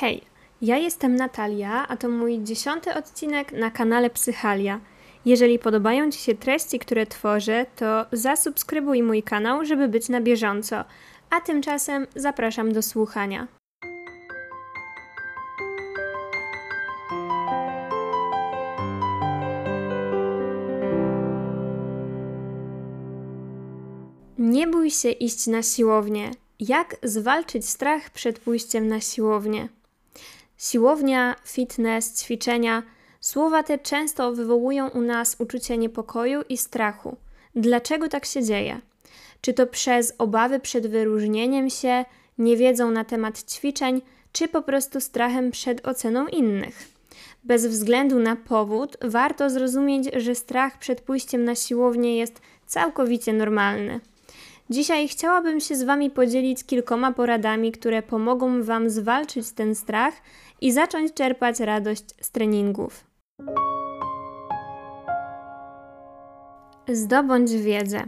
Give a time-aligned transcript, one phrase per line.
[0.00, 0.22] Hej,
[0.62, 4.80] ja jestem Natalia, a to mój dziesiąty odcinek na kanale Psychalia.
[5.24, 10.84] Jeżeli podobają Ci się treści, które tworzę, to zasubskrybuj mój kanał, żeby być na bieżąco.
[11.30, 13.48] A tymczasem zapraszam do słuchania.
[24.38, 26.30] Nie bój się iść na siłownię.
[26.60, 29.75] Jak zwalczyć strach przed pójściem na siłownię?
[30.58, 32.82] Siłownia, fitness, ćwiczenia
[33.20, 37.16] słowa te często wywołują u nas uczucie niepokoju i strachu.
[37.54, 38.80] Dlaczego tak się dzieje?
[39.40, 42.04] Czy to przez obawy przed wyróżnieniem się,
[42.38, 44.02] niewiedzą na temat ćwiczeń,
[44.32, 46.88] czy po prostu strachem przed oceną innych?
[47.44, 54.00] Bez względu na powód, warto zrozumieć, że strach przed pójściem na siłownię jest całkowicie normalny.
[54.70, 60.14] Dzisiaj chciałabym się z Wami podzielić kilkoma poradami, które pomogą Wam zwalczyć ten strach
[60.60, 63.04] i zacząć czerpać radość z treningów.
[66.88, 68.04] Zdobądź wiedzę.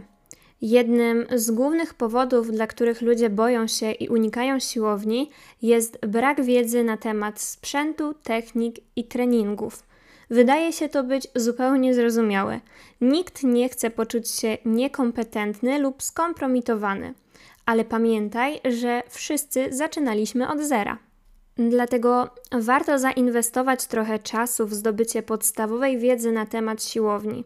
[0.61, 5.29] Jednym z głównych powodów, dla których ludzie boją się i unikają siłowni,
[5.61, 9.83] jest brak wiedzy na temat sprzętu, technik i treningów.
[10.29, 12.59] Wydaje się to być zupełnie zrozumiałe.
[13.01, 17.13] Nikt nie chce poczuć się niekompetentny lub skompromitowany,
[17.65, 20.97] ale pamiętaj, że wszyscy zaczynaliśmy od zera.
[21.57, 27.45] Dlatego warto zainwestować trochę czasu w zdobycie podstawowej wiedzy na temat siłowni.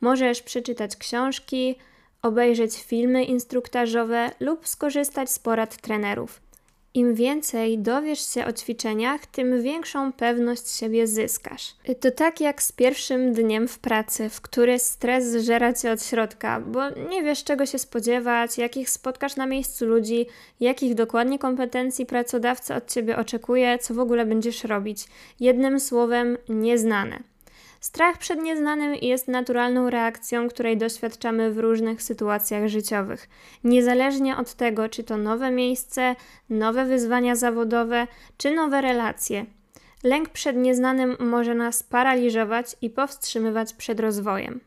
[0.00, 1.76] Możesz przeczytać książki,
[2.22, 6.40] obejrzeć filmy instruktażowe lub skorzystać z porad trenerów.
[6.96, 11.74] Im więcej dowiesz się o ćwiczeniach, tym większą pewność siebie zyskasz.
[12.00, 16.60] To tak jak z pierwszym dniem w pracy, w który stres zżera cię od środka,
[16.60, 20.26] bo nie wiesz czego się spodziewać, jakich spotkasz na miejscu ludzi,
[20.60, 25.06] jakich dokładnie kompetencji pracodawca od ciebie oczekuje, co w ogóle będziesz robić.
[25.40, 27.33] Jednym słowem, nieznane.
[27.84, 33.28] Strach przed nieznanym jest naturalną reakcją, której doświadczamy w różnych sytuacjach życiowych.
[33.64, 36.16] Niezależnie od tego, czy to nowe miejsce,
[36.50, 38.06] nowe wyzwania zawodowe,
[38.36, 39.46] czy nowe relacje.
[40.04, 44.60] Lęk przed nieznanym może nas paraliżować i powstrzymywać przed rozwojem.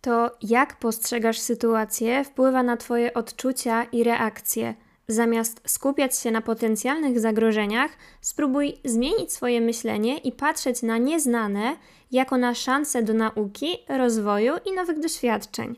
[0.00, 4.74] To, jak postrzegasz sytuację, wpływa na Twoje odczucia i reakcje.
[5.08, 11.76] Zamiast skupiać się na potencjalnych zagrożeniach, spróbuj zmienić swoje myślenie i patrzeć na nieznane
[12.12, 15.76] jako na szansę do nauki, rozwoju i nowych doświadczeń.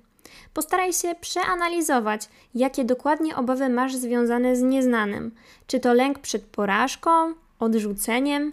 [0.54, 5.34] Postaraj się przeanalizować, jakie dokładnie obawy masz związane z nieznanym.
[5.66, 8.52] Czy to lęk przed porażką, odrzuceniem?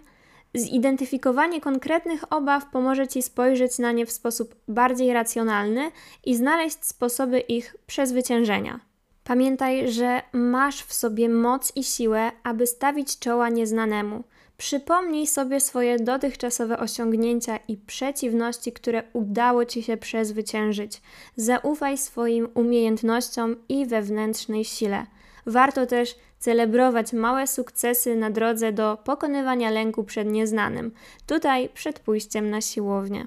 [0.54, 5.90] Zidentyfikowanie konkretnych obaw pomoże Ci spojrzeć na nie w sposób bardziej racjonalny
[6.24, 8.80] i znaleźć sposoby ich przezwyciężenia.
[9.24, 14.24] Pamiętaj, że masz w sobie moc i siłę, aby stawić czoła nieznanemu.
[14.58, 21.02] Przypomnij sobie swoje dotychczasowe osiągnięcia i przeciwności, które udało Ci się przezwyciężyć.
[21.36, 25.06] Zaufaj swoim umiejętnościom i wewnętrznej sile.
[25.46, 30.90] Warto też celebrować małe sukcesy na drodze do pokonywania lęku przed nieznanym,
[31.26, 33.26] tutaj przed pójściem na siłownię.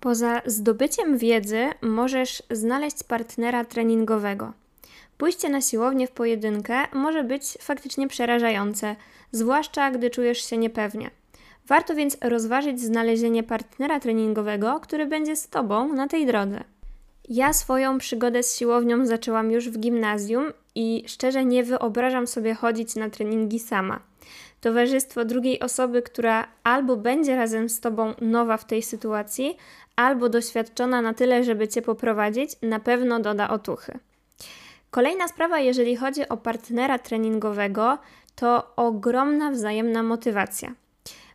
[0.00, 4.52] Poza zdobyciem wiedzy możesz znaleźć partnera treningowego.
[5.18, 8.96] Pójście na siłownię w pojedynkę może być faktycznie przerażające,
[9.32, 11.10] zwłaszcza gdy czujesz się niepewnie.
[11.66, 16.64] Warto więc rozważyć znalezienie partnera treningowego, który będzie z Tobą na tej drodze.
[17.28, 22.96] Ja swoją przygodę z siłownią zaczęłam już w gimnazjum i szczerze nie wyobrażam sobie chodzić
[22.96, 24.00] na treningi sama.
[24.60, 29.56] Towarzystwo drugiej osoby, która albo będzie razem z Tobą nowa w tej sytuacji,
[29.96, 33.98] albo doświadczona na tyle, żeby Cię poprowadzić, na pewno doda otuchy.
[34.94, 37.98] Kolejna sprawa, jeżeli chodzi o partnera treningowego,
[38.34, 40.74] to ogromna wzajemna motywacja.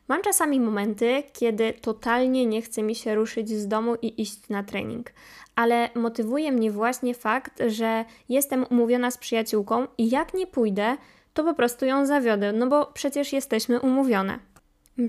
[0.07, 4.63] Mam czasami momenty, kiedy totalnie nie chce mi się ruszyć z domu i iść na
[4.63, 5.11] trening,
[5.55, 10.97] ale motywuje mnie właśnie fakt, że jestem umówiona z przyjaciółką i jak nie pójdę,
[11.33, 14.39] to po prostu ją zawiodę, no bo przecież jesteśmy umówione.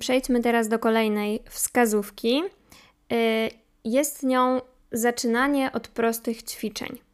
[0.00, 2.43] Przejdźmy teraz do kolejnej wskazówki.
[3.12, 3.17] Y,
[3.85, 4.61] jest nią
[4.93, 7.10] zaczynanie od prostych ćwiczeń.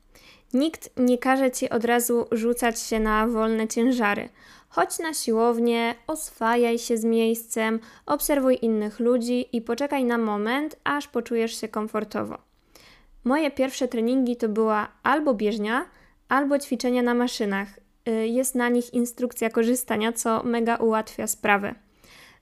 [0.56, 4.28] Nikt nie każe ci od razu rzucać się na wolne ciężary.
[4.68, 11.08] Chodź na siłownię, oswajaj się z miejscem, obserwuj innych ludzi i poczekaj na moment, aż
[11.08, 12.38] poczujesz się komfortowo.
[13.24, 15.84] Moje pierwsze treningi to była albo bieżnia,
[16.28, 17.68] albo ćwiczenia na maszynach.
[18.08, 21.74] Y, jest na nich instrukcja korzystania, co mega ułatwia sprawę.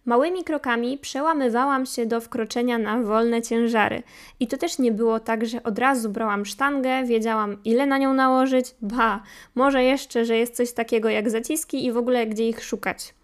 [0.04, 4.02] Małymi krokami przełamywałam się do wkroczenia na wolne ciężary.
[4.40, 8.14] I to też nie było tak, że od razu brałam sztangę, wiedziałam ile na nią
[8.14, 9.22] nałożyć, ba,
[9.54, 13.14] może jeszcze, że jest coś takiego jak zaciski i w ogóle gdzie ich szukać.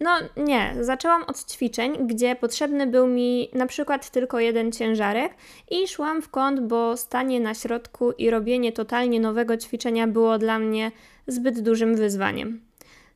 [0.00, 5.34] No nie, zaczęłam od ćwiczeń, gdzie potrzebny był mi na przykład tylko jeden ciężarek
[5.70, 10.58] i szłam w kąt, bo stanie na środku i robienie totalnie nowego ćwiczenia było dla
[10.58, 10.92] mnie
[11.26, 12.60] zbyt dużym wyzwaniem.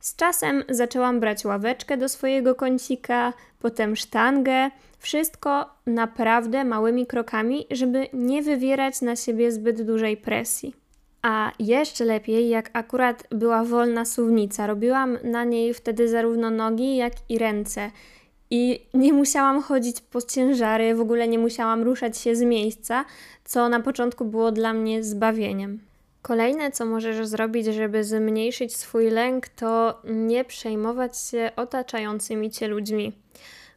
[0.07, 8.07] Z czasem zaczęłam brać ławeczkę do swojego kącika, potem sztangę, wszystko naprawdę małymi krokami, żeby
[8.13, 10.75] nie wywierać na siebie zbyt dużej presji.
[11.23, 14.67] A jeszcze lepiej, jak akurat była wolna suwnica.
[14.67, 17.91] Robiłam na niej wtedy zarówno nogi, jak i ręce.
[18.51, 23.05] I nie musiałam chodzić po ciężary, w ogóle nie musiałam ruszać się z miejsca,
[23.45, 25.86] co na początku było dla mnie zbawieniem.
[26.27, 33.13] Kolejne, co możesz zrobić, żeby zmniejszyć swój lęk, to nie przejmować się otaczającymi cię ludźmi.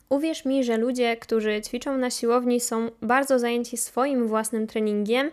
[0.10, 5.32] Uwierz mi, że ludzie, którzy ćwiczą na siłowni, są bardzo zajęci swoim własnym treningiem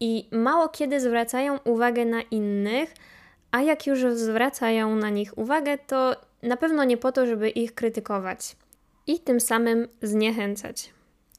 [0.00, 2.94] i mało kiedy zwracają uwagę na innych,
[3.50, 7.74] a jak już zwracają na nich uwagę, to na pewno nie po to, żeby ich
[7.74, 8.56] krytykować
[9.06, 10.90] i tym samym zniechęcać.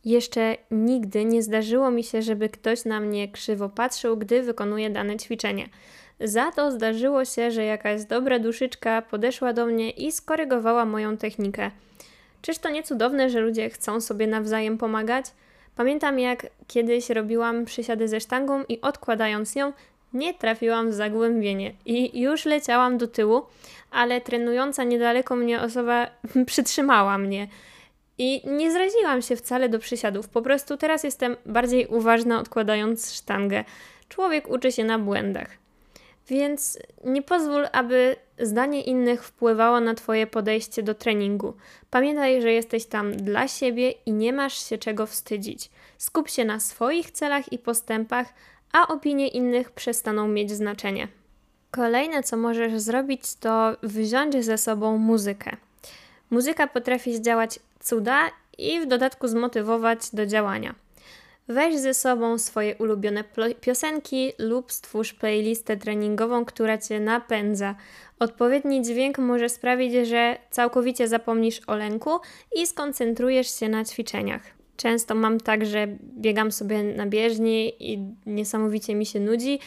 [0.05, 5.17] Jeszcze nigdy nie zdarzyło mi się, żeby ktoś na mnie krzywo patrzył, gdy wykonuję dane
[5.17, 5.69] ćwiczenie.
[6.19, 11.71] Za to zdarzyło się, że jakaś dobra duszyczka podeszła do mnie i skorygowała moją technikę.
[12.41, 15.25] Czyż to nie cudowne, że ludzie chcą sobie nawzajem pomagać?
[15.75, 19.73] Pamiętam jak kiedyś robiłam przysiady ze sztangą i odkładając ją,
[20.13, 23.41] nie trafiłam w zagłębienie i już leciałam do tyłu,
[23.91, 26.07] ale trenująca niedaleko mnie osoba
[26.45, 27.47] przytrzymała mnie.
[28.23, 33.63] I nie zraziłam się wcale do przysiadów, po prostu teraz jestem bardziej uważna odkładając sztangę.
[34.09, 35.47] Człowiek uczy się na błędach.
[36.27, 41.53] Więc nie pozwól, aby zdanie innych wpływało na Twoje podejście do treningu.
[41.89, 45.69] Pamiętaj, że jesteś tam dla siebie i nie masz się czego wstydzić.
[45.97, 48.33] Skup się na swoich celach i postępach,
[48.73, 51.07] a opinie innych przestaną mieć znaczenie.
[51.71, 55.57] Kolejne, co możesz zrobić, to wziąć ze sobą muzykę.
[56.29, 60.75] Muzyka potrafi zdziałać cuda i w dodatku zmotywować do działania.
[61.47, 63.23] Weź ze sobą swoje ulubione
[63.61, 67.75] piosenki lub stwórz playlistę treningową, która cię napędza.
[68.19, 72.09] Odpowiedni dźwięk może sprawić, że całkowicie zapomnisz o lęku
[72.55, 74.41] i skoncentrujesz się na ćwiczeniach.
[74.77, 79.59] Często mam tak, że biegam sobie na bieżni i niesamowicie mi się nudzi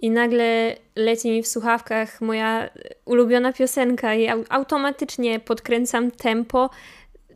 [0.00, 2.70] i nagle leci mi w słuchawkach moja
[3.04, 6.70] ulubiona piosenka i automatycznie podkręcam tempo.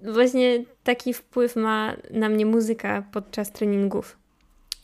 [0.04, 4.16] Właśnie taki wpływ ma na mnie muzyka podczas treningów.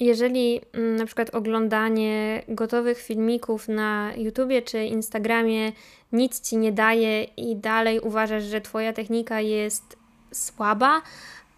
[0.01, 5.73] Jeżeli mm, na przykład oglądanie gotowych filmików na YouTubie czy Instagramie
[6.13, 9.97] nic ci nie daje i dalej uważasz, że twoja technika jest
[10.33, 11.03] słaba,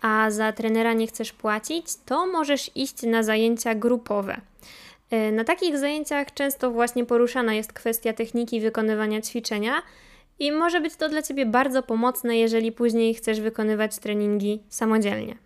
[0.02, 4.40] a za trenera nie chcesz płacić, to możesz iść na zajęcia grupowe.
[5.10, 9.82] E, na takich zajęciach często właśnie poruszana jest kwestia techniki wykonywania ćwiczenia
[10.42, 15.36] i może być to dla Ciebie bardzo pomocne, jeżeli później chcesz wykonywać treningi samodzielnie.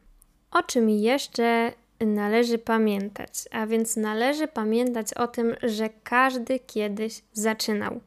[0.50, 3.30] O czym jeszcze należy pamiętać?
[3.52, 8.00] A więc należy pamiętać o tym, że każdy kiedyś zaczynał.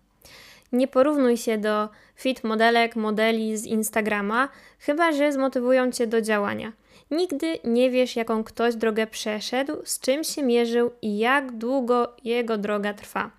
[0.71, 4.49] Nie porównuj się do fit modelek, modeli z Instagrama,
[4.79, 6.73] chyba że zmotywują cię do działania.
[7.11, 12.57] Nigdy nie wiesz, jaką ktoś drogę przeszedł, z czym się mierzył i jak długo jego
[12.57, 13.38] droga trwa.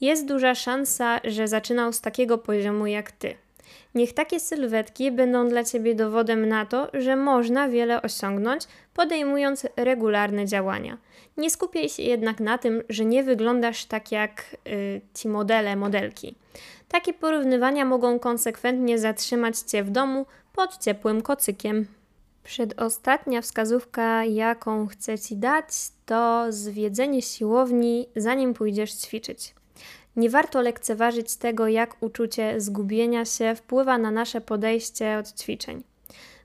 [0.00, 3.34] Jest duża szansa, że zaczynał z takiego poziomu jak ty.
[3.94, 8.62] Niech takie sylwetki będą dla ciebie dowodem na to, że można wiele osiągnąć,
[8.94, 10.98] podejmując regularne działania.
[11.36, 16.34] Nie skupiaj się jednak na tym, że nie wyglądasz tak jak y, ci modele, modelki.
[16.88, 21.86] Takie porównywania mogą konsekwentnie zatrzymać cię w domu pod ciepłym kocykiem.
[22.44, 25.66] Przedostatnia wskazówka, jaką chcę Ci dać,
[26.06, 29.54] to zwiedzenie siłowni, zanim pójdziesz ćwiczyć.
[30.16, 35.82] Nie warto lekceważyć tego, jak uczucie zgubienia się wpływa na nasze podejście od ćwiczeń.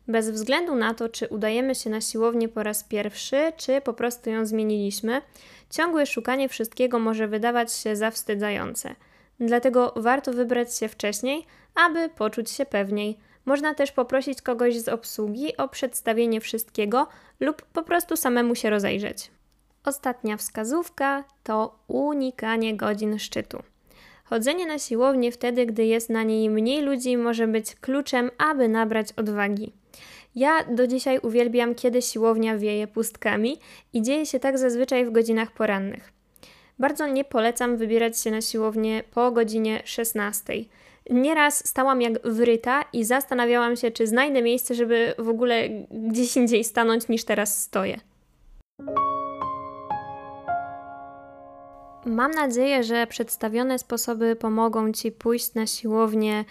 [0.07, 4.29] Bez względu na to, czy udajemy się na siłownię po raz pierwszy, czy po prostu
[4.29, 5.21] ją zmieniliśmy,
[5.69, 8.95] ciągłe szukanie wszystkiego może wydawać się zawstydzające.
[9.39, 13.17] Dlatego warto wybrać się wcześniej, aby poczuć się pewniej.
[13.45, 17.07] Można też poprosić kogoś z obsługi o przedstawienie wszystkiego
[17.39, 19.31] lub po prostu samemu się rozejrzeć.
[19.85, 23.63] Ostatnia wskazówka to unikanie godzin szczytu.
[24.23, 29.13] Chodzenie na siłownię wtedy, gdy jest na niej mniej ludzi, może być kluczem, aby nabrać
[29.13, 29.73] odwagi.
[30.35, 33.59] Ja do dzisiaj uwielbiam, kiedy siłownia wieje pustkami
[33.93, 36.13] i dzieje się tak zazwyczaj w godzinach porannych.
[36.79, 40.53] Bardzo nie polecam wybierać się na siłownię po godzinie 16.
[41.09, 46.63] Nieraz stałam jak wryta i zastanawiałam się, czy znajdę miejsce, żeby w ogóle gdzieś indziej
[46.63, 47.99] stanąć niż teraz stoję.
[52.05, 56.45] Mam nadzieję, że przedstawione sposoby pomogą Ci pójść na siłownię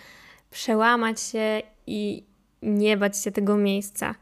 [0.51, 2.27] przełamać się i
[2.63, 4.15] nie bać się tego miejsca.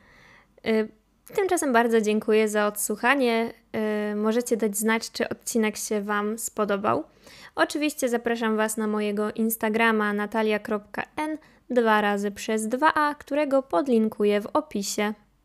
[0.66, 0.88] Y,
[1.34, 3.52] tymczasem bardzo dziękuję za odsłuchanie.
[4.12, 7.04] Y, możecie dać znać, czy odcinek się Wam spodobał.
[7.54, 11.38] Oczywiście zapraszam Was na mojego Instagrama natalia.n
[11.70, 15.14] dwa razy przez 2a, którego podlinkuję w opisie.